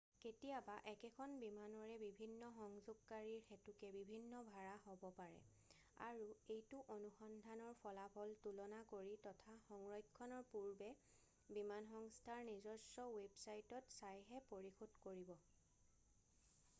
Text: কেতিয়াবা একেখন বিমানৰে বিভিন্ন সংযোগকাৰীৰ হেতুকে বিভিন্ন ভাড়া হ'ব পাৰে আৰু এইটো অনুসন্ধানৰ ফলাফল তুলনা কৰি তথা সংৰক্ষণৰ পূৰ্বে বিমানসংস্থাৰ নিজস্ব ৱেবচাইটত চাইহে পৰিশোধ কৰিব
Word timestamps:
কেতিয়াবা 0.21 0.75
একেখন 0.93 1.33
বিমানৰে 1.41 1.97
বিভিন্ন 2.03 2.47
সংযোগকাৰীৰ 2.55 3.43
হেতুকে 3.49 3.89
বিভিন্ন 3.95 4.39
ভাড়া 4.47 4.71
হ'ব 4.85 5.03
পাৰে 5.19 5.43
আৰু 6.07 6.23
এইটো 6.55 6.81
অনুসন্ধানৰ 6.97 7.77
ফলাফল 7.83 8.33
তুলনা 8.47 8.81
কৰি 8.95 9.15
তথা 9.29 9.55
সংৰক্ষণৰ 9.69 10.47
পূৰ্বে 10.57 10.89
বিমানসংস্থাৰ 11.59 12.43
নিজস্ব 12.51 13.07
ৱেবচাইটত 13.21 13.97
চাইহে 14.01 14.43
পৰিশোধ 14.51 15.01
কৰিব 15.09 15.33